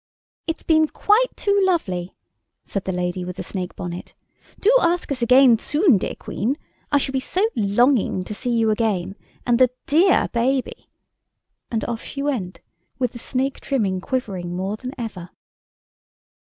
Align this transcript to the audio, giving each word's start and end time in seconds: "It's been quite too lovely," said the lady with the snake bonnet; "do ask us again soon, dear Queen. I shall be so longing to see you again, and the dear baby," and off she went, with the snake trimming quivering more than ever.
"It's 0.47 0.63
been 0.63 0.87
quite 0.87 1.37
too 1.37 1.55
lovely," 1.63 2.15
said 2.65 2.85
the 2.85 2.91
lady 2.91 3.23
with 3.23 3.35
the 3.35 3.43
snake 3.43 3.75
bonnet; 3.75 4.15
"do 4.59 4.75
ask 4.81 5.11
us 5.11 5.21
again 5.21 5.59
soon, 5.59 5.99
dear 5.99 6.15
Queen. 6.15 6.57
I 6.91 6.97
shall 6.97 7.13
be 7.13 7.19
so 7.19 7.45
longing 7.55 8.23
to 8.23 8.33
see 8.33 8.49
you 8.49 8.71
again, 8.71 9.15
and 9.45 9.59
the 9.59 9.69
dear 9.85 10.27
baby," 10.29 10.89
and 11.69 11.85
off 11.85 12.01
she 12.01 12.23
went, 12.23 12.61
with 12.97 13.11
the 13.11 13.19
snake 13.19 13.59
trimming 13.59 14.01
quivering 14.01 14.55
more 14.55 14.75
than 14.75 14.93
ever. 14.99 15.29